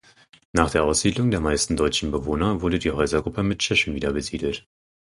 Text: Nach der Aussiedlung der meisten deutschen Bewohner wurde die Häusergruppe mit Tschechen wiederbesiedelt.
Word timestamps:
Nach 0.51 0.71
der 0.71 0.83
Aussiedlung 0.83 1.29
der 1.29 1.41
meisten 1.41 1.77
deutschen 1.77 2.09
Bewohner 2.09 2.63
wurde 2.63 2.79
die 2.79 2.89
Häusergruppe 2.89 3.43
mit 3.43 3.59
Tschechen 3.59 3.93
wiederbesiedelt. 3.93 4.67